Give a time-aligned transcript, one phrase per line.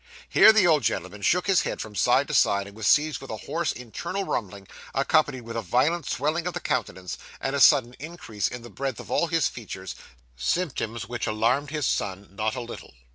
[0.27, 3.29] Here the old gentleman shook his head from side to side, and was seized with
[3.29, 7.93] a hoarse internal rumbling, accompanied with a violent swelling of the countenance, and a sudden
[7.99, 9.93] increase in the breadth of all his features;
[10.35, 12.95] symptoms which alarmed his son not a little.